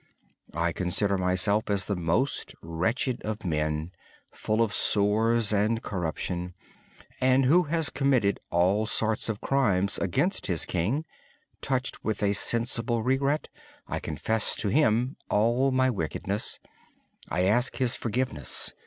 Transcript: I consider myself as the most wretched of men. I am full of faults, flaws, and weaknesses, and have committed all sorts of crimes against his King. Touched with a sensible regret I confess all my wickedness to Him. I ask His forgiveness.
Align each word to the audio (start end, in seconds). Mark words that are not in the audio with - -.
I 0.55 0.71
consider 0.71 1.15
myself 1.15 1.69
as 1.69 1.85
the 1.85 1.95
most 1.95 2.55
wretched 2.63 3.21
of 3.21 3.45
men. 3.45 3.71
I 3.71 3.85
am 3.85 3.91
full 4.31 4.61
of 4.63 4.71
faults, 4.71 4.93
flaws, 4.93 5.53
and 5.53 5.77
weaknesses, 5.77 6.53
and 7.21 7.45
have 7.45 7.93
committed 7.93 8.39
all 8.49 8.87
sorts 8.87 9.29
of 9.29 9.41
crimes 9.41 9.99
against 9.99 10.47
his 10.47 10.65
King. 10.65 11.05
Touched 11.61 12.03
with 12.03 12.23
a 12.23 12.33
sensible 12.33 13.03
regret 13.03 13.47
I 13.87 13.99
confess 13.99 14.57
all 15.29 15.69
my 15.69 15.91
wickedness 15.91 16.57
to 16.57 16.63
Him. 16.63 17.29
I 17.29 17.43
ask 17.43 17.75
His 17.75 17.93
forgiveness. 17.95 18.73